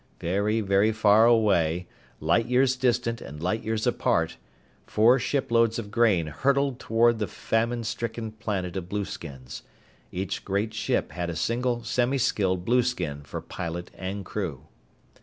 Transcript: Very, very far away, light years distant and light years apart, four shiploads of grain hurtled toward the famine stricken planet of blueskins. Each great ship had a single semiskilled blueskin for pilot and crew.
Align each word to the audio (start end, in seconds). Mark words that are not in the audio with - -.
Very, 0.19 0.61
very 0.61 0.91
far 0.91 1.27
away, 1.27 1.87
light 2.19 2.47
years 2.47 2.75
distant 2.75 3.21
and 3.21 3.39
light 3.39 3.61
years 3.61 3.85
apart, 3.85 4.37
four 4.87 5.19
shiploads 5.19 5.77
of 5.77 5.91
grain 5.91 6.25
hurtled 6.25 6.79
toward 6.79 7.19
the 7.19 7.27
famine 7.27 7.83
stricken 7.83 8.31
planet 8.31 8.75
of 8.75 8.89
blueskins. 8.89 9.61
Each 10.11 10.43
great 10.43 10.73
ship 10.73 11.11
had 11.11 11.29
a 11.29 11.35
single 11.35 11.83
semiskilled 11.83 12.65
blueskin 12.65 13.21
for 13.21 13.41
pilot 13.41 13.91
and 13.95 14.25
crew. 14.25 14.63